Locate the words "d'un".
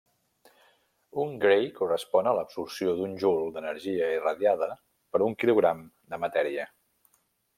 3.01-3.13